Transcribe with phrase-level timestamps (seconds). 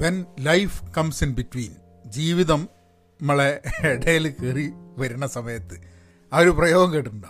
[0.00, 1.72] When life comes in between
[2.06, 2.68] ജീവിതം
[3.22, 5.80] നമ്മളെ ഇടയിൽ കയറി വരുന്ന സമയത്ത്
[6.32, 7.28] ആ ഒരു പ്രയോഗം കേട്ടിട്ടുണ്ടോ?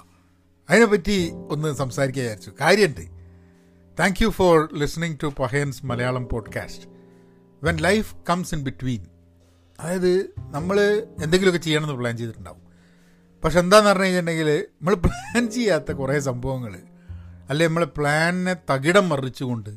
[0.71, 2.53] അതിനെപ്പറ്റി ഒന്ന് സംസാരിക്കാൻ വിചാരിച്ചു.
[2.61, 3.01] കാര്യമുണ്ട്
[4.01, 6.85] thank you for listening to Pahayans Malayalam podcast
[7.65, 9.07] when life comes in between
[9.81, 12.63] അതായത് നമ്മൾ എന്തെങ്കിലുമൊക്കെ ചെയ്യണമെന്ന് പ്ലാൻ ചെയ്തിട്ടുണ്ടാവും.
[13.45, 16.77] പക്ഷെ എന്താന്ന് പറഞ്ഞു കഴിഞ്ഞിട്ടുണ്ടെങ്കിൽ നമ്മൾ പ്ലാൻ ചെയ്യാത്ത കുറേ സംഭവങ്ങൾ
[17.51, 19.71] അല്ലെ നമ്മളെ പ്ലാനിനെ തകിടം മറിച്ചുകൊണ്ട്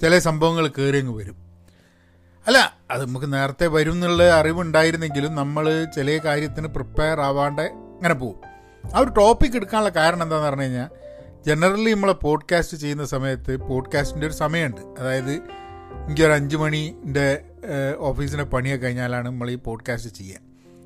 [0.00, 1.43] ചില സംഭവങ്ങൾ കയറി അങ്ങ് വരും.
[2.46, 8.40] അല്ല അത് നമുക്ക് നേരത്തെ വരും എന്നുള്ള അറിവുണ്ടായിരുന്നെങ്കിലും നമ്മൾ ചില കാര്യത്തിന് പ്രിപ്പയർ ആവാണ്ട് അങ്ങനെ പോകും
[8.94, 10.88] ആ ഒരു ടോപ്പിക് എടുക്കാനുള്ള കാരണം എന്താണെന്ന് പറഞ്ഞു കഴിഞ്ഞാൽ
[11.46, 15.00] ജനറലി നമ്മളെ പോഡ്കാസ്റ്റ് ചെയ്യുന്ന സമയത്ത് പോഡ്കാസ്റ്റിന്റെ ഒരു സമയമുണ്ട്.
[15.00, 15.32] അതായത്
[16.06, 17.44] എനിക്ക് ഒരു അഞ്ച് മണിന്റെ
[17.98, 20.40] ഓഫീസിന്റെ പണിയൊക്കെ കഴിഞ്ഞാലാണ് നമ്മൾ ഈ പോഡ്കാസ്റ്റ് ചെയ്യുക.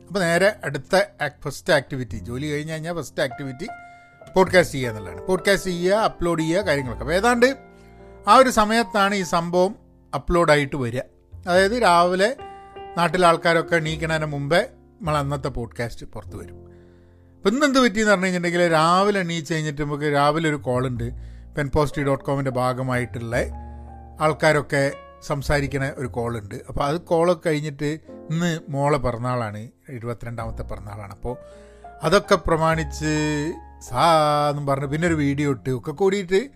[0.09, 1.03] അപ്പോൾ നേരെ അടുത്ത
[1.45, 3.69] ഫസ്റ്റ് ആക്ടിവിറ്റി ജോലി കഴിഞ്ഞ് കഴിഞ്ഞാൽ ഫസ്റ്റ് ആക്ടിവിറ്റി
[4.35, 5.27] പോഡ്കാസ്റ്റ് ചെയ്യുക എന്നുള്ളതാണ്.
[5.27, 7.05] പോഡ്കാസ്റ്റ് ചെയ്യുക അപ്ലോഡ് ചെയ്യുക കാര്യങ്ങളൊക്കെ.
[7.05, 7.57] അപ്പോൾ ഏതാണ്ട്
[8.29, 9.75] ആ ഒരു സമയത്താണ് ഈ സംഭവം
[10.15, 11.01] അപ്ലോഡായിട്ട് വരിക.
[11.49, 12.37] അതായത് രാവിലെ
[12.97, 16.57] നാട്ടിലെ ആൾക്കാരൊക്കെ എണീക്കണതിന് മുമ്പേ നമ്മൾ അന്നത്തെ പോഡ്കാസ്റ്റ് പുറത്ത് വരും.
[17.37, 21.13] അപ്പം ഇന്ന് എന്ത് പറ്റിയെന്ന് പറഞ്ഞു കഴിഞ്ഞിട്ടുണ്ടെങ്കിൽ രാവിലെ എണീച്ച് കഴിഞ്ഞിട്ട് നമുക്ക് രാവിലെ ഒരു കോളുണ്ട്
[21.57, 23.37] പെൻ പോസ്റ്റി ഡോട്ട് കോമിന്റെ ഭാഗമായിട്ടുള്ള
[24.21, 24.93] ആൾക്കാരൊക്കെ
[25.27, 27.99] സംസാരിക്കണ ഒരു കോളുണ്ട് അപ്പോൾ അത് കോളൊക്കെ കഴിഞ്ഞിട്ട്
[28.31, 29.69] ഇന്ന് മോളെ പിറന്നാളാണ്.
[29.89, 31.13] എഴുപത്തിരണ്ടാമത്തെ പിറന്നാളാണ്.
[31.13, 31.37] അപ്പോൾ
[32.03, 33.15] അതൊക്കെ പ്രമാണിച്ച്
[33.81, 34.05] സാ
[34.51, 36.51] എന്നും പറഞ്ഞ് പിന്നെ ഒരു വീഡിയോ ഇട്ട് ഒക്കെ കൂടിയിട്ട്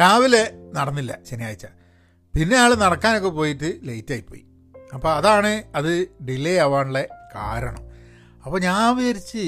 [0.00, 1.66] രാവിലെ നടന്നില്ല ശനിയാഴ്ച.
[2.34, 4.44] പിന്നെ ആൾ നടക്കാനൊക്കെ പോയിട്ട് ലേറ്റായിപ്പോയി.
[4.94, 5.92] അപ്പോൾ അതാണ് അത്
[6.28, 7.00] ഡിലേ ആവാനുള്ള
[7.34, 7.82] കാരണം.
[8.44, 9.44] അപ്പോൾ ഞാൻ വിചാരിച്ച്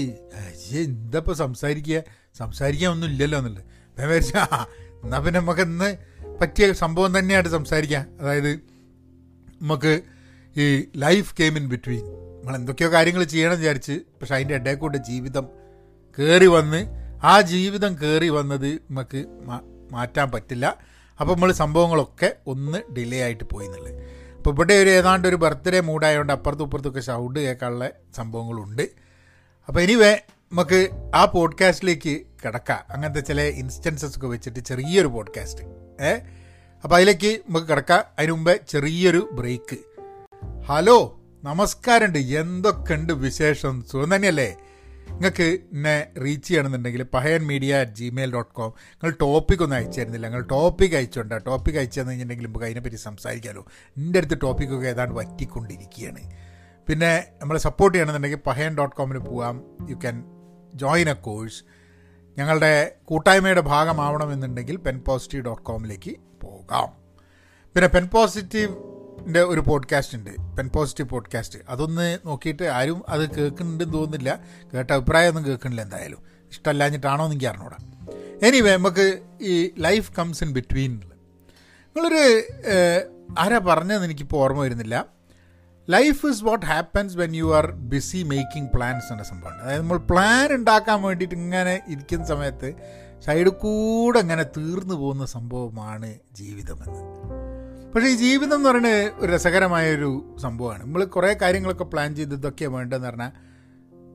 [0.82, 1.98] എന്തപ്പോൾ സംസാരിക്കുക
[2.38, 3.64] സംസാരിക്കാൻ ഒന്നും ഇല്ലല്ലോ എന്നുള്ളത്.
[3.98, 4.36] ഞാൻ വിചാരിച്ച
[5.04, 5.90] എന്നാൽ പിന്നെ നമുക്ക് ഇന്ന്
[6.40, 8.06] പറ്റിയ സംഭവം തന്നെയായിട്ട് സംസാരിക്കാം.
[8.20, 8.52] അതായത്
[9.62, 9.92] നമുക്ക്
[10.56, 10.64] ഈ
[11.04, 12.04] ലൈഫ് കെയിം ഇൻ ബിറ്റ്വീൻ
[12.38, 15.46] നമ്മൾ എന്തൊക്കെയോ കാര്യങ്ങൾ ചെയ്യണം വിചാരിച്ച് പക്ഷെ അതിന്റെ ഇടയിൽ കൂടെ ജീവിതം
[16.18, 16.80] കയറി വന്ന്
[17.24, 19.20] ആ ജീവിതം കയറി വന്നത് നമുക്ക്
[19.92, 20.66] മാറ്റാൻ പറ്റില്ല.
[21.20, 23.94] അപ്പോൾ നമ്മൾ സംഭവങ്ങളൊക്കെ ഒന്ന് ഡിലേ ആയിട്ട് പോയി എന്നുള്ളത്
[24.36, 28.82] അപ്പോൾ ഇവിടെ ഒരു ഏതാണ്ട് ഒരു ബർത്ത്ഡേ മൂഡായതുകൊണ്ട് അപ്പുറത്തും ഇപ്പുറത്തൊക്കെ സൗണ്ട് കേൾക്കാനുള്ള സംഭവങ്ങളുണ്ട്.
[29.68, 30.12] അപ്പോൾ എനിവേ
[30.52, 32.84] നമുക്ക് ആ പോഡ്കാസ്റ്റിലേക്ക് കിടക്കാം.
[32.90, 35.62] അങ്ങനത്തെ ചില ഇൻസ്റ്റൻസസ് ഒക്കെ വെച്ചിട്ട് ചെറിയൊരു പോഡ്കാസ്റ്റ്
[36.02, 36.18] ഏ?
[36.84, 38.04] അപ്പോൾ അതിലേക്ക് നമുക്ക് കിടക്കാം.
[38.18, 39.76] അതിന് മുമ്പേ ചെറിയൊരു ബ്രേക്ക്
[40.64, 42.18] ഹലോ നമസ്കാരമുണ്ട്.
[42.18, 43.84] എന്തൊക്കെയുണ്ട് വിശേഷം?
[43.90, 44.56] സുഖം തന്നെയല്ലേ?
[45.06, 50.26] നിങ്ങൾക്ക് എന്നെ റീച്ച് ചെയ്യണമെന്നുണ്ടെങ്കിൽ Pahayan media at gmail dot com നിങ്ങൾ ടോപ്പിക് ഒന്നും അയച്ചു തരുന്നില്ല
[50.26, 56.20] നിങ്ങൾ ടോപ്പിക് അയച്ചുകൊണ്ട് ടോപ്പിക് അയച്ചു തന്നു കഴിഞ്ഞിട്ടുണ്ടെങ്കിൽ നമുക്ക് അതിനെപ്പറ്റി സംസാരിക്കാമല്ലോ എന്റെ അടുത്ത് ടോപ്പിക്കൊക്കെ ഏതാണ്ട് വറ്റിക്കൊണ്ടിരിക്കുകയാണ്.
[56.88, 59.64] പിന്നെ നമ്മളെ സപ്പോർട്ട് ചെയ്യണമെന്നുണ്ടെങ്കിൽ പഹയൻ ഡോട്ട് കോമിന് പോവാം.
[59.90, 60.24] You can
[60.74, 61.64] join a course
[62.38, 66.88] ഞങ്ങളുടെ കൂട്ടായ്മയുടെ ഭാഗമാവണമെന്നുണ്ടെങ്കിൽ പെൻ പോസിറ്റീവ് ഡോട്ട് കോമിലേക്ക് പോകാം.
[67.74, 68.08] പിന്നെ പെൻ
[69.26, 70.30] പോസിറ്റീവിന്റെ ഒരു പോഡ്കാസ്റ്റ് ഉണ്ട്.
[70.56, 74.30] പെൻ പോസിറ്റീവ് പോഡ്കാസ്റ്റ് അതൊന്ന് നോക്കിയിട്ട് ആരും അത് കേൾക്കുന്നുണ്ടെന്ന് തോന്നുന്നില്ല.
[74.74, 76.20] കേട്ട അഭിപ്രായമൊന്നും കേൾക്കുന്നില്ല എന്തായാലും.
[76.50, 77.78] ഇഷ്ടമല്ലാഞ്ഞിട്ടാണോ എന്ന് എനിക്ക് അറിഞ്ഞൂടാ.
[78.42, 80.92] എനിവേ നമുക്ക് ഈ ലൈഫ് കംസ് ഇൻ ബിറ്റ്വീൻ
[81.96, 82.22] നിങ്ങളൊരു
[83.38, 85.06] ആരാ പറഞ്ഞതെന്ന് എനിക്കിപ്പോൾ ഓർമ്മ വരുന്നില്ല.
[85.90, 90.52] Life is what happens when you are busy making plans എന്ന സംഭവമാണ് അതായത് നമ്മൾ പ്ലാൻ
[90.52, 92.74] ഉണ്ടാക്കാൻ വേണ്ടിയിട്ട് ഇങ്ങനെ ഇരിക്കുന്ന സമയത്ത്
[93.26, 97.55] സൈഡിൽ കൂടെ ഇങ്ങനെ തീർന്നു പോകുന്ന സംഭവമാണ് ജീവിതമെന്ന്.
[97.94, 100.82] പക്ഷേ ഈ ജീവിതം എന്ന് പറയുന്നത് ഒരു രസകരമായൊരു സംഭവമാണ്.
[100.82, 103.32] നമ്മൾ കുറേ കാര്യങ്ങളൊക്കെ പ്ലാൻ ചെയ്ത് ഇതൊക്കെയാണ് വേണ്ടതെന്ന് പറഞ്ഞാൽ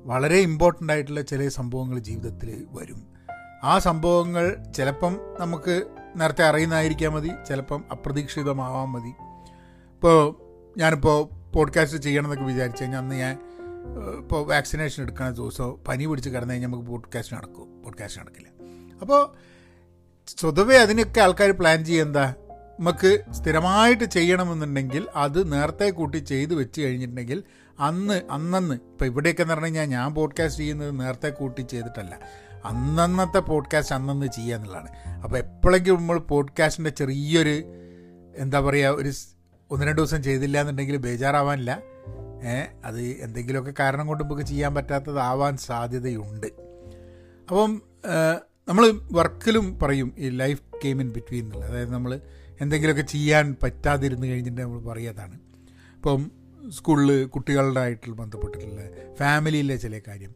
[0.06, 3.08] വളരെ ഇമ്പോർട്ടന്റ് ആയിട്ടുള്ള ചില സംഭവങ്ങൾ ജീവിതത്തിൽ വരും.
[3.64, 5.84] ആ സംഭവങ്ങൾ ചിലപ്പം നമുക്ക്
[6.16, 9.14] നേരത്തെ അറിയുന്നതായിരിക്കാം മതി ചിലപ്പം അപ്രതീക്ഷിതമാവാൻ മതി.
[9.96, 10.36] ഇപ്പോൾ
[10.78, 13.38] ഞാനിപ്പോൾ പോഡ്കാസ്റ്റ് ചെയ്യണം എന്നൊക്കെ വിചാരിച്ചു കഴിഞ്ഞാൽ അന്ന് ഞാൻ
[14.18, 18.48] ഇപ്പോൾ വാക്സിനേഷൻ എടുക്കുന്ന ദിവസം പനി പിടിച്ച് കിടന്നു കഴിഞ്ഞാൽ നമുക്ക് പോഡ്കാസ്റ്റ് നടക്കും പോഡ്കാസ്റ്റ് നടക്കില്ല.
[19.02, 19.22] അപ്പോൾ
[20.28, 22.34] സ്വതവേ അതിനൊക്കെ ആൾക്കാർ പ്ലാൻ ചെയ്യുക എന്താ?
[22.81, 27.44] നമുക്ക് സ്ഥിരമായിട്ട് ചെയ്യണമെന്നുണ്ടെങ്കിൽ അത് നേരത്തെ കൂട്ടി ചെയ്ത് വെച്ച് കഴിഞ്ഞിട്ടുണ്ടെങ്കിൽ
[27.80, 32.20] അന്ന് അന്നന്ന് ഇപ്പോൾ ഇവിടെയൊക്കെ എന്ന് പറഞ്ഞു കഴിഞ്ഞാൽ ഞാൻ പോഡ്കാസ്റ്റ് ചെയ്യുന്നത് നേരത്തെ കൂട്ടി ചെയ്തിട്ടല്ല.
[32.66, 34.90] അന്നന്നത്തെ പോഡ്കാസ്റ്റ് അന്നന്ന് ചെയ്യുക എന്നുള്ളതാണ്.
[35.24, 37.64] അപ്പോൾ എപ്പോഴെങ്കിലും നമ്മൾ പോഡ്കാസ്റ്റിന്റെ ചെറിയൊരു
[38.38, 39.12] എന്താ പറയുക ഒരു
[39.72, 41.81] ഒന്ന് രണ്ട് ദിവസം ചെയ്തില്ല എന്നുണ്ടെങ്കിൽ ബേജാറാവാനില്ല.
[42.86, 46.47] അത് എന്തെങ്കിലുമൊക്കെ കാരണം കൊണ്ട് നമുക്ക് ചെയ്യാൻ പറ്റാത്തതാവാൻ സാധ്യതയുണ്ട്.
[47.50, 47.81] അപ്പം
[48.68, 52.22] നമ്മൾ വർക്കിലും പറയും ഈ ലൈഫ് ഗെയിം ഇൻ ബിറ്റ്വീൻ എന്നുള്ളത് അതായത് നമ്മൾ
[52.61, 55.35] എന്തെങ്കിലുമൊക്കെ ചെയ്യാൻ പറ്റാതിരുന്ന് കഴിഞ്ഞിട്ട് നമ്മൾ പറയാതാണ്
[55.96, 56.22] ഇപ്പം
[56.69, 58.81] സ്കൂളിൽ കുട്ടികളുടെ ബന്ധപ്പെട്ടിട്ടുള്ള
[59.19, 60.31] ഫാമിലിയിലെ ചില കാര്യം.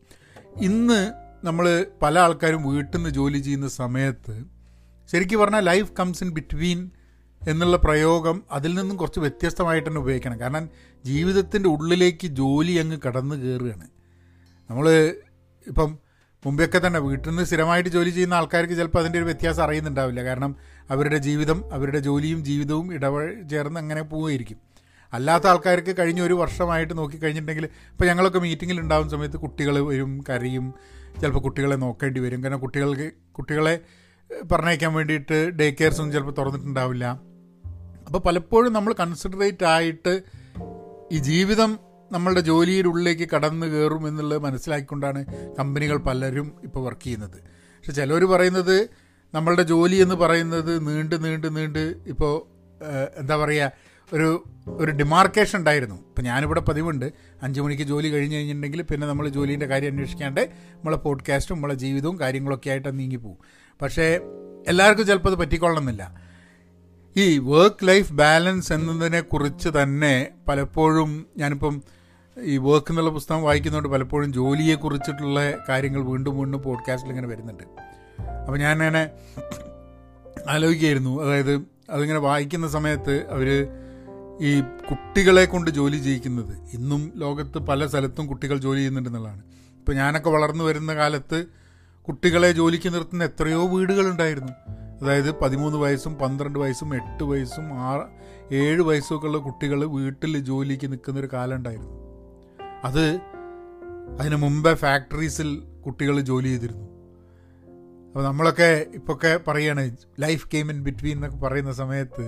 [0.62, 1.00] ഇന്ന്
[1.44, 1.66] നമ്മൾ
[2.04, 4.36] പല ആൾക്കാരും വീട്ടിൽ നിന്ന് ജോലി ചെയ്യുന്ന സമയത്ത്
[5.10, 6.80] ശരിക്കും പറഞ്ഞാൽ ലൈഫ് കംസ് ഇൻ ബിറ്റ്വീൻ
[7.42, 10.39] എന്നുള്ള പ്രയോഗം അതിൽ നിന്നും കുറച്ച് വ്യത്യസ്തമായിട്ട് തന്നെ ഉപയോഗിക്കണം.
[10.39, 10.69] കാരണം
[11.06, 13.88] ജീവിതത്തിന്റെ ഉള്ളിലേക്ക് ജോലി അങ്ങ് കടന്നു കയറുകയാണ്
[14.69, 14.88] നമ്മൾ
[15.68, 15.92] ഇപ്പം
[16.45, 20.24] മുമ്പൊക്കെ തന്നെ വീട്ടിൽ നിന്ന് സ്ഥിരമായിട്ട് ജോലി ചെയ്യുന്ന ആൾക്കാർക്ക് ചിലപ്പോൾ അതിന്റെ ഒരു വ്യത്യാസം അറിയുന്നുണ്ടാവില്ല.
[20.24, 20.56] കാരണം
[20.89, 24.57] അവരുടെ ജീവിതം അവരുടെ ജോലിയും ജീവിതവും ഇടവ ചേർന്ന് അങ്ങനെ പോവുമായിരിക്കും.
[25.13, 30.74] അല്ലാത്ത ആൾക്കാർക്ക് കഴിഞ്ഞ ഒരു വർഷമായിട്ട് നോക്കി കഴിഞ്ഞിട്ടുണ്ടെങ്കിൽ ഇപ്പോൾ ഞങ്ങളൊക്കെ മീറ്റിങ്ങിൽ ഉണ്ടാകുന്ന സമയത്ത് കുട്ടികൾ വരും കരയും.
[31.21, 32.44] ചിലപ്പോൾ കുട്ടികളെ നോക്കേണ്ടി വരും.
[32.44, 33.80] കാരണം കുട്ടികൾക്ക് കുട്ടികളെ
[34.51, 37.06] പറഞ്ഞയക്കാൻ വേണ്ടിയിട്ട് ഡേ കെയർസൊന്നും ചിലപ്പോൾ തുറന്നിട്ടുണ്ടാവില്ല.
[38.06, 40.21] അപ്പോൾ പലപ്പോഴും നമ്മൾ കൺസിഡറേറ്റ് ആയിട്ട്
[41.12, 41.80] ഈ ജീവിതം
[42.16, 45.26] നമ്മളുടെ ജോലിയുടെ ഉള്ളിലേക്ക് കടന്നു കയറും എന്നുള്ളത് മനസ്സിലാക്കിക്കൊണ്ടാണ്
[45.60, 47.38] കമ്പനികൾ പലരും ഇപ്പോൾ വർക്ക് ചെയ്യുന്നത്.
[47.78, 48.78] പക്ഷെ ചിലർ പറയുന്നത്
[49.34, 52.34] നമ്മളുടെ ജോലി എന്ന് പറയുന്നത് നീണ്ട് നീണ്ട് നീണ്ട് ഇപ്പോൾ
[53.20, 53.72] എന്താ പറയുക
[54.14, 55.96] ഒരു ഒരു ഡിമാർക്കേഷൻ ഉണ്ടായിരുന്നു.
[55.96, 57.14] ഇപ്പം ഞാനിവിടെ പതിവുണ്ട്.
[57.44, 60.42] അഞ്ച് മണിക്ക് ജോലി കഴിഞ്ഞ് കഴിഞ്ഞിട്ടുണ്ടെങ്കിൽ പിന്നെ നമ്മൾ ജോലീന്റെ കാര്യം അന്വേഷിക്കാണ്ട്
[60.76, 63.38] നമ്മളെ പോഡ്കാസ്റ്റും നമ്മളെ ജീവിതവും കാര്യങ്ങളൊക്കെ ആയിട്ട് നീങ്ങി പോകും
[63.82, 64.20] പക്ഷേ
[64.68, 66.04] എല്ലാവർക്കും ചിലപ്പോൾ അത് പറ്റിക്കൊള്ളണമെന്നില്ല.
[67.18, 71.84] ഈ വർക്ക് ലൈഫ് ബാലൻസ് എന്നതിനെക്കുറിച്ച് തന്നെ പലപ്പോഴും ഞാനിപ്പം
[72.44, 77.64] ഈ വർക്ക് എന്നുള്ള പുസ്തകം വായിക്കുന്നതുകൊണ്ട് പലപ്പോഴും ജോലിയെ കുറിച്ചിട്ടുള്ള കാര്യങ്ങൾ വീണ്ടും വീണ്ടും പോഡ്കാസ്റ്റിൽ ഇങ്ങനെ വരുന്നുണ്ട്.
[78.22, 79.10] അപ്പോൾ ഞാൻ അങ്ങനെ
[80.50, 81.24] ആലോചിക്കുകയായിരുന്നു.
[81.24, 83.68] അതായത് അതിങ്ങനെ വായിക്കുന്ന സമയത്ത് അവർ
[84.42, 89.42] ഈ കുട്ടികളെ കൊണ്ട് ജോലി ചെയ്യിക്കുന്നത് ഇന്നും ലോകത്ത് പല സ്ഥലത്തും കുട്ടികൾ ജോലി ചെയ്യുന്നുണ്ടെന്നുള്ളതാണ്
[89.80, 91.46] ഇപ്പോൾ ഞാനൊക്കെ വളർന്നു വരുന്ന കാലത്ത്
[92.08, 94.52] കുട്ടികളെ ജോലിക്ക് നിർത്തുന്ന എത്രയോ വീടുകളുണ്ടായിരുന്നു
[95.02, 98.02] അതായത് പതിമൂന്ന് വയസ്സും പന്ത്രണ്ട് വയസ്സും എട്ട് വയസ്സും ആറ്
[98.54, 102.05] ഏഴ് വയസ്സൊക്കെ ഉള്ള കുട്ടികൾ വീട്ടിൽ ജോലിക്ക് നിൽക്കുന്നൊരു കാലം ഉണ്ടായിരുന്നു.
[102.88, 103.06] അത്
[104.20, 105.50] അതിന് മുമ്പേ ഫാക്ടറീസിൽ
[105.86, 106.86] കുട്ടികൾ ജോലി ചെയ്തിരുന്നു.
[108.08, 109.84] അപ്പോൾ നമ്മളൊക്കെ ഇപ്പൊക്കെ പറയാണ്
[110.20, 112.26] ലൈഫ് ഗെയിം ഇൻ ബിറ്റ്വീൻ എന്നൊക്കെ പറയുന്ന സമയത്ത്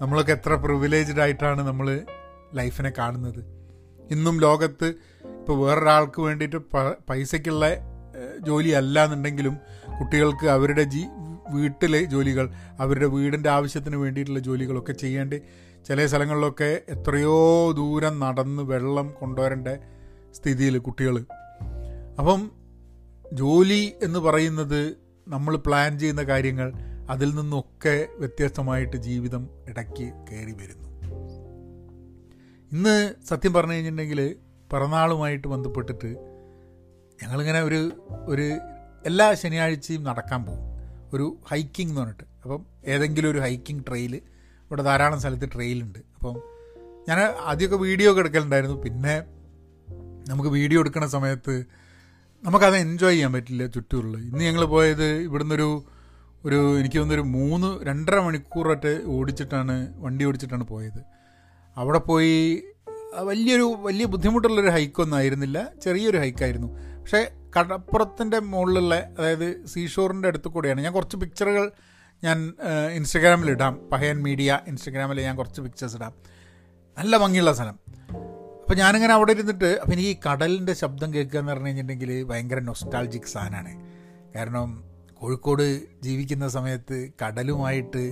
[0.00, 1.86] നമ്മളൊക്കെ എത്ര പ്രിവിലേജ്ഡ് ആയിട്ടാണ് നമ്മൾ
[2.58, 3.40] ലൈഫിനെ കാണുന്നത്.
[4.10, 4.88] ഇന്നും ലോകത്ത്
[5.38, 6.58] ഇപ്പോൾ വേറൊരാൾക്ക് വേണ്ടിയിട്ട്
[7.10, 7.66] പൈസയ്ക്കുള്ള
[8.48, 9.54] ജോലി അല്ല എന്നുണ്ടെങ്കിലും
[9.98, 11.02] കുട്ടികൾക്ക് അവരുടെ ജീ
[11.54, 12.46] വീട്ടിലെ ജോലികൾ
[12.82, 15.38] അവരുടെ വീടിന്റെ ആവശ്യത്തിന് വേണ്ടിയിട്ടുള്ള ജോലികളൊക്കെ ചെയ്യേണ്ടി
[15.86, 19.68] ചില സ്ഥലങ്ങളിലൊക്കെ എത്രയോ ദൂരം നടന്ന് വെള്ളം കൊണ്ടുവരേണ്ട
[20.32, 21.24] സ്ഥിതിയിൽ കുട്ടികൾ.
[22.18, 22.50] അപ്പം
[23.32, 24.96] ജോലി എന്ന് പറയുന്നത്
[25.28, 26.72] നമ്മൾ പ്ലാൻ ചെയ്യുന്ന കാര്യങ്ങൾ
[27.10, 30.90] അതിൽ നിന്നൊക്കെ വ്യത്യസ്തമായിട്ട് ജീവിതം ഇടയ്ക്ക് കയറി വരുന്നു.
[32.72, 34.36] ഇന്ന് സത്യം പറഞ്ഞു കഴിഞ്ഞിട്ടുണ്ടെങ്കിൽ
[34.72, 36.06] പിറന്നാളുമായിട്ട് ബന്ധപ്പെട്ടിട്ട്
[37.22, 37.90] ഞങ്ങളിങ്ങനെ ഒരു
[38.28, 38.58] ഒരു
[39.06, 40.64] എല്ലാ ശനിയാഴ്ചയും നടക്കാൻ പോകും.
[41.14, 42.24] ഒരു ഹൈക്കിംഗ് എന്ന് പറഞ്ഞിട്ട്.
[42.42, 44.20] അപ്പം ഏതെങ്കിലും ഒരു ഹൈക്കിംഗ് ട്രെയിൽ
[44.70, 46.34] ഇവിടെ ധാരാളം സ്ഥലത്ത് ട്രെയിലുണ്ട് അപ്പം
[47.08, 48.82] ഞാൻ ആദ്യമൊക്കെ വീഡിയോ ഒക്കെ എടുക്കലുണ്ടായിരുന്നു.
[48.82, 49.22] പിന്നെ
[50.28, 51.64] നമുക്ക് വീഡിയോ എടുക്കുന്ന സമയത്ത്
[52.42, 54.16] നമുക്കത് എൻജോയ് ചെയ്യാൻ പറ്റില്ല ചുറ്റുമുള്ള.
[54.18, 55.84] ഇന്ന് ഞങ്ങൾ പോയത് ഇവിടുന്നൊരു
[56.44, 61.00] ഒരു എനിക്ക് തോന്നുന്നൊരു മൂന്ന് രണ്ടര മണിക്കൂറൊക്കെ ഓടിച്ചിട്ടാണ് വണ്ടി ഓടിച്ചിട്ടാണ് പോയത്.
[61.76, 62.62] അവിടെ പോയി
[63.20, 65.58] വലിയൊരു വലിയ ബുദ്ധിമുട്ടുള്ളൊരു ഹൈക്കൊന്നും ആയിരുന്നില്ല.
[65.82, 66.68] ചെറിയൊരു ഹൈക്കായിരുന്നു
[67.00, 70.80] പക്ഷേ കടപ്പുറത്തിന്റെ മുകളിലുള്ള അതായത് സീഷോറിന്റെ അടുത്ത് കൂടെയാണ്.
[70.80, 71.72] ഞാൻ കുറച്ച് പിക്ചറുകൾ
[72.24, 72.52] ഞാൻ
[72.92, 76.12] ഇൻസ്റ്റഗ്രാമിൽ ഇടാം പഹയൻ മീഡിയ ഇൻസ്റ്റഗ്രാമിൽ ഞാൻ കുറച്ച് പിക്ചേഴ്സ് ഇടാം.
[76.98, 77.76] നല്ല ഭംഗിയുള്ള സ്ഥലം.
[78.62, 83.22] അപ്പോൾ ഞാനിങ്ങനെ അവിടെ ഇരുന്നിട്ട് അപ്പോൾ എനിക്ക് ഈ കടലിന്റെ ശബ്ദം കേൾക്കുക എന്ന് പറഞ്ഞു കഴിഞ്ഞിട്ടുണ്ടെങ്കിൽ ഭയങ്കര നൊസ്റ്റാൾജിക്
[83.22, 83.72] സാധനമാണ്
[84.36, 84.84] കാരണം
[85.14, 88.02] കോഴിക്കോട് ജീവിക്കുന്ന സമയത്ത് കടലുമായിട്ട്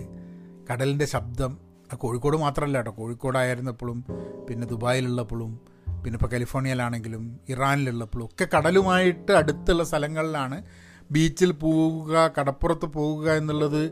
[0.72, 1.58] കടലിന്റെ ശബ്ദം
[1.94, 2.90] കോഴിക്കോട് മാത്രമല്ല കേട്ടോ.
[2.90, 4.04] കോഴിക്കോടായിരുന്നപ്പോഴും
[4.50, 5.61] പിന്നെ ദുബായിലുള്ളപ്പോഴും
[6.04, 10.64] പിന്നെ ഇപ്പോൾ കാലിഫോർണിയയിലാണെങ്കിലും ഇറാനിലുള്ളപ്പോഴും ഒക്കെ കടലുമായിട്ട് അടുത്തുള്ള സ്ഥലങ്ങളിലാണ്
[11.12, 13.82] ബീച്ചിൽ പോവുക കടപ്പുറത്ത് പോവുക എന്നുള്ളത്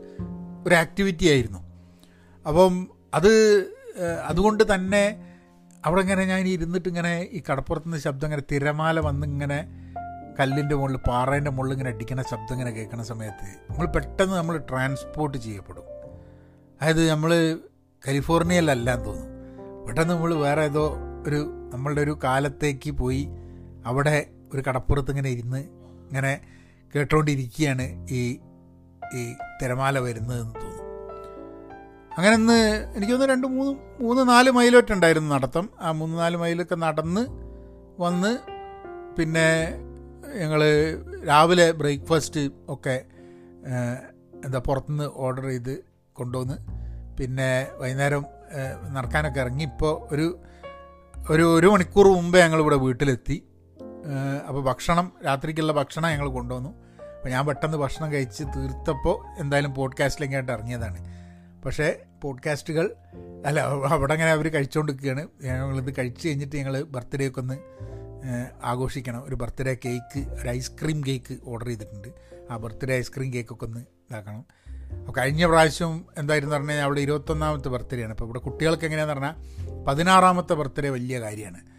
[0.67, 1.59] ഒരു ആക്ടിവിറ്റി ആയിരുന്നു.
[2.47, 2.73] അപ്പം
[3.13, 3.31] അത്
[4.25, 5.03] അതുകൊണ്ട് തന്നെ
[5.85, 9.59] അവിടെ ഇങ്ങനെ ഞാൻ ഇരുന്നിട്ട് ഇങ്ങനെ ഈ കടപ്പുറത്തുനിന്ന് ശബ്ദം ഇങ്ങനെ തിരമാല വന്ന് ഇങ്ങനെ
[10.39, 15.85] കല്ലിന്റെ മുകളിൽ പാറേന്റെ മുകളിൽ ഇങ്ങനെ അടിക്കുന്ന ശബ്ദം ഇങ്ങനെ കേൾക്കുന്ന സമയത്ത് നമ്മൾ പെട്ടെന്ന് നമ്മൾ ട്രാൻസ്പോർട്ട് ചെയ്യപ്പെടും.
[16.81, 17.59] അതായത് നമ്മൾ
[18.07, 19.29] കാലിഫോർണിയയിലല്ല എന്ന് തോന്നും.
[19.87, 20.85] പെട്ടെന്ന് നമ്മൾ വേറെ ഏതോ
[21.27, 23.27] ഒരു നമ്മളുടെ ഒരു കാലത്തേക്ക് പോയി
[23.85, 25.57] അവിടെ ഒരു കടപ്പുറത്ത് ഇങ്ങനെ ഇരുന്ന്
[26.09, 26.41] ഇങ്ങനെ
[26.95, 28.39] കേട്ടോണ്ടിരിക്കുകയാണ് ഈ
[29.15, 30.83] ഈ തിരമാല വരുന്നതെന്ന് തോന്നുന്നു.
[32.17, 32.57] അങ്ങനെ ഒന്ന്
[32.95, 35.69] എനിക്ക് തോന്നുന്നു രണ്ട് മൂന്ന് മൂന്ന് നാല് മൈലൊക്കെ ഉണ്ടായിരുന്നു നടത്തം.
[35.81, 37.23] ആ മൂന്ന് നാല് മൈലൊക്കെ നടന്ന്
[38.01, 38.37] വന്ന്
[39.17, 39.77] പിന്നെ
[40.37, 40.61] ഞങ്ങൾ
[41.27, 43.05] രാവിലെ ബ്രേക്ക്ഫാസ്റ്റ് ഒക്കെ
[44.45, 46.57] എന്താ പുറത്തുനിന്ന് ഓർഡർ ചെയ്ത് കൊണ്ടുവന്ന്
[47.19, 48.25] പിന്നെ വൈകുന്നേരം
[48.93, 49.63] നടക്കാനൊക്കെ ഇറങ്ങി.
[49.63, 50.27] ഇപ്പോൾ ഒരു
[51.31, 53.46] ഒരു ഒരു മണിക്കൂർ മുമ്പേ ഞങ്ങളിവിടെ വീട്ടിലെത്തി.
[54.47, 56.69] അപ്പോൾ ഭക്ഷണം രാത്രിക്കുള്ള ഭക്ഷണം ഞങ്ങൾ കൊണ്ടുവന്നു.
[56.69, 61.17] അപ്പോൾ ഞാൻ പെട്ടെന്ന് ഭക്ഷണം കഴിച്ച് തീർത്തപ്പോൾ എന്തായാലും പോഡ്കാസ്റ്റിലേക്കായിട്ട് ഇറങ്ങിയതാണ്.
[61.63, 62.93] പക്ഷേ പോഡ്കാസ്റ്റുകൾ
[63.45, 67.57] അല്ല അവിടെ അങ്ങനെ അവർ കഴിച്ചുകൊണ്ടിരിക്കുകയാണ് ഞങ്ങളിത് കഴിച്ച് കഴിഞ്ഞിട്ട് ഞങ്ങൾ ബർത്ത്ഡേ ഒക്കെ ഒന്ന്
[68.63, 69.23] ആഘോഷിക്കണം.
[69.25, 72.07] ഒരു ബർത്ത്ഡേ കേക്ക് ഒരു ഐസ്ക്രീം കേക്ക് ഓർഡർ ചെയ്തിട്ടുണ്ട്.
[72.51, 74.45] ആ ബർത്ത്ഡേ ഐസ്ക്രീം കേക്കൊക്കെ ഒന്ന് ഇതാക്കണം.
[74.99, 80.53] അപ്പോൾ കഴിഞ്ഞ പ്രാവശ്യം എന്തായിരുന്നു പറഞ്ഞാൽ അവിടെ ഇരുപത്തൊന്നാമത്തെ ബർത്ത്ഡേ ആണ് അപ്പോൾ ഇവിടെ കുട്ടികൾക്ക് എങ്ങനെയാണെന്ന് പറഞ്ഞാൽ പതിനാറാമത്തെ
[80.53, 81.76] ബർത്ത്ഡേ വലിയ കാര്യമാണ്.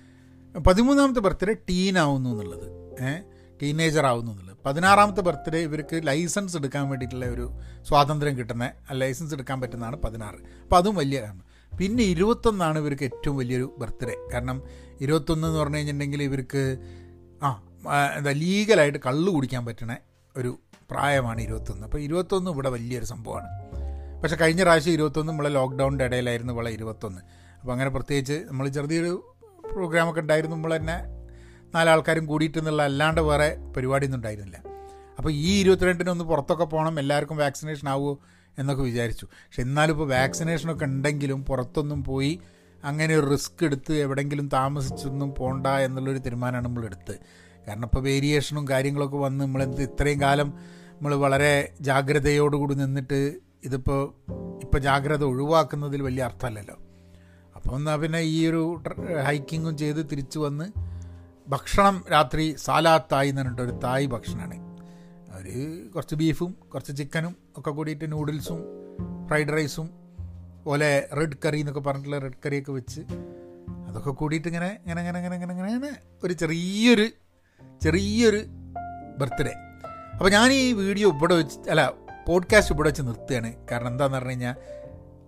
[0.66, 2.66] പതിമൂന്നാമത്തെ ബർത്ത്ഡേ ടീൻ ആവുന്നു എന്നുള്ളത്.
[3.02, 3.22] ഏഹ്
[3.62, 4.56] ടീനേജർ ആവുന്നു എന്നുള്ളത്.
[4.66, 10.34] പതിനാറാമത്തെ ബർത്ത്ഡേ ഇവർക്ക് ലൈസൻസ് എടുക്കാൻ വേണ്ടിയിട്ടുള്ള ഒരു സ്വാതന്ത്ര്യം കിട്ടുന്ന ലൈസൻസ് എടുക്കാൻ പറ്റുന്നതാണ് പതിനാറ്.
[10.34, 11.42] അപ്പോൾ അതും വലിയ കാരണം.
[11.78, 14.16] പിന്നെ ഇരുപത്തൊന്നാണ് ഇവർക്ക് ഏറ്റവും വലിയൊരു ബർത്ത്ഡേ.
[14.32, 14.62] കാരണം
[15.00, 16.78] ഇരുപത്തൊന്ന് എന്ന് പറഞ്ഞു കഴിഞ്ഞിട്ടുണ്ടെങ്കിൽ ഇവർക്ക്
[17.42, 17.62] ആ
[18.16, 19.96] എന്താ ലീഗലായിട്ട് കള്ള് കുടിക്കാൻ പറ്റണ
[20.36, 20.58] ഒരു
[20.90, 21.84] പ്രായമാണ് ഇരുപത്തൊന്ന്.
[21.84, 23.46] അപ്പോൾ ഇരുപത്തൊന്ന് ഇവിടെ വലിയൊരു സംഭവമാണ്.
[24.22, 27.20] പക്ഷേ കഴിഞ്ഞ പ്രാവശ്യം ഇരുപത്തൊന്ന് നമ്മളെ ലോക്ക്ഡൗണിന്റെ ഇടയിലായിരുന്നു ഇവിടെ ഇരുപത്തൊന്ന്.
[27.60, 29.34] അപ്പോൾ അങ്ങനെ പ്രത്യേകിച്ച് നമ്മൾ ചെറിയൊരു
[29.74, 30.56] പ്രോഗ്രാമൊക്കെ ഉണ്ടായിരുന്നു.
[30.56, 30.96] നമ്മൾ തന്നെ
[31.74, 34.62] നാലാൾക്കാരും കൂടിയിട്ട് എന്നുള്ള അല്ലാണ്ട് വേറെ പരിപാടിയൊന്നും ഉണ്ടായിരുന്നില്ല.
[35.18, 38.18] അപ്പോൾ ഈ ഇരുപത്തിരണ്ടിന് ഒന്ന് പുറത്തൊക്കെ പോകണം എല്ലാവർക്കും വാക്സിനേഷൻ ആവുമോ
[38.58, 39.24] എന്നൊക്കെ വിചാരിച്ചു.
[39.24, 42.40] പക്ഷെ എന്നാലും ഇപ്പോൾ വാക്സിനേഷനൊക്കെ ഉണ്ടെങ്കിലും പുറത്തൊന്നും പോയി
[42.84, 47.18] അങ്ങനെ ഒരു റിസ്ക് എടുത്ത് എവിടെയെങ്കിലും താമസിച്ചൊന്നും പോണ്ട എന്നുള്ളൊരു തീരുമാനമാണ് നമ്മൾ എടുത്ത്
[47.68, 50.52] കാരണം ഇപ്പോൾ വേരിയേഷനും കാര്യങ്ങളൊക്കെ വന്ന് നമ്മളെന്ത് ഇത്രയും കാലം
[50.92, 53.34] നമ്മൾ വളരെ ജാഗ്രതയോടുകൂടി നിന്നിട്ട്
[53.64, 54.14] ഇതിപ്പോൾ
[54.62, 56.78] ഇപ്പോൾ ജാഗ്രത ഒഴിവാക്കുന്നതിൽ വലിയ അർത്ഥമല്ലല്ലോ.
[57.58, 58.82] അപ്പോൾ എന്നാൽ പിന്നെ ഈ ഒരു
[59.24, 60.66] ഹൈക്കിങ്ങും ചെയ്ത് തിരിച്ചു വന്ന്
[61.48, 64.56] ഭക്ഷണം രാത്രി സാലാത്തായി എന്ന് പറഞ്ഞിട്ട് ഒരു തായ് ഭക്ഷണമാണ്
[65.32, 65.46] അവർ
[65.94, 68.60] കുറച്ച് ബീഫും കുറച്ച് ചിക്കനും ഒക്കെ കൂടിയിട്ട് നൂഡിൽസും
[69.28, 69.90] ഫ്രൈഡ് റൈസും
[70.64, 73.00] പോലെ റെഡ് കറി എന്നൊക്കെ പറഞ്ഞിട്ടുള്ള റെഡ് കറിയൊക്കെ വെച്ച്
[73.88, 77.06] അതൊക്കെ കൂടിയിട്ട് ഇങ്ങനെ ഇങ്ങനെ ഇങ്ങനെ ഇങ്ങനെ ഇങ്ങനെ ഇങ്ങനെ ഇങ്ങനെ ഒരു ചെറിയൊരു
[77.82, 78.40] ചെറിയൊരു
[79.18, 79.52] ബർത്ത്ഡേ.
[80.12, 81.92] അപ്പോൾ ഞാൻ ഈ വീഡിയോ ഇവിടെ വെച്ച് അല്ല
[82.26, 83.66] പോഡ്കാസ്റ്റ് ഇവിടെ വെച്ച് നിർത്തുകയാണ്.
[83.70, 84.54] കാരണം എന്താണെന്ന് പറഞ്ഞു കഴിഞ്ഞാൽ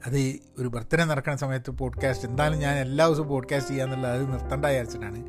[0.07, 5.25] അത് ഒരു ബർത്ത്ഡേ നടക്കുന്ന സമയത്ത് പോഡ്കാസ്റ്റ് എന്തായാലും ഞാൻ എല്ലാ ദിവസവും പോഡ്കാസ്റ്റ് ചെയ്യാന്നുള്ളത് അത് നിർത്തേണ്ട വിചാരിച്ചിട്ടാണ്.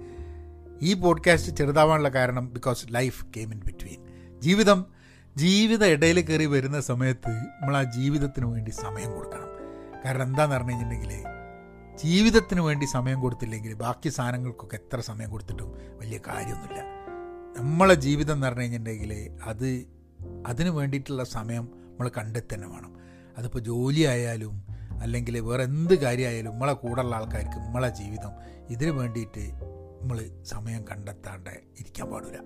[0.81, 3.99] ഈ പോഡ്കാസ്റ്റ് ചെറുതാവാനുള്ള കാരണം because life came in between
[4.39, 4.85] ജീവിതം
[5.37, 9.49] ജീവിത ഇടയിൽ കയറി വരുന്ന സമയത്ത് നമ്മൾ ആ ജീവിതത്തിന് വേണ്ടി സമയം കൊടുക്കണം.
[10.05, 11.41] കാരണം എന്താണെന്ന് പറഞ്ഞു കഴിഞ്ഞിട്ടുണ്ടെങ്കിൽ
[11.97, 16.83] ജീവിതത്തിന് വേണ്ടി സമയം കൊടുത്തില്ലെങ്കിൽ ബാക്കി സാധനങ്ങൾക്കൊക്കെ എത്ര സമയം കൊടുത്തിട്ടും വലിയ കാര്യമൊന്നുമില്ല.
[17.57, 19.85] നമ്മളെ ജീവിതം എന്ന് പറഞ്ഞു കഴിഞ്ഞിട്ടുണ്ടെങ്കിൽ അത്
[20.47, 23.00] അതിന് വേണ്ടിയിട്ടുള്ള സമയം നമ്മൾ കണ്ടെത്തന്നെ വേണം.
[23.41, 24.55] അതിപ്പോൾ ജോലി ആയാലും
[25.01, 28.33] അല്ലെങ്കിൽ വേറെ എന്ത് കാര്യമായാലും നമ്മളെ കൂടെയുള്ള ആൾക്കാർക്ക് നമ്മളെ ജീവിതം
[28.69, 29.43] ഇതിന് വേണ്ടിയിട്ട്
[30.01, 32.37] നമ്മൾ സമയം കണ്ടെത്താണ്ട് ഇരിക്കാൻ പാടില്ല.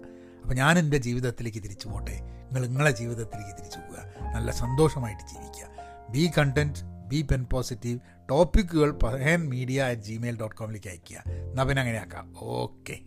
[0.41, 2.15] അപ്പോൾ ഞാൻ എന്റെ ജീവിതത്തിലേക്ക് തിരിച്ചു പോട്ടെ.
[2.21, 4.33] നിങ്ങൾ നിങ്ങളെ ജീവിതത്തിലേക്ക് തിരിച്ചു പോവുക.
[4.35, 5.67] നല്ല സന്തോഷമായിട്ട് ജീവിക്കുക.
[6.09, 7.99] Be content be pen positive
[8.29, 11.23] ടോപ്പിക്കുകൾ Pahayan media at gmail dot കോമിലേക്ക് അയയ്ക്കുക.
[11.27, 12.97] എന്നാൽ പിന്നെ അങ്ങനെ ആക്കാം ഓക്കെ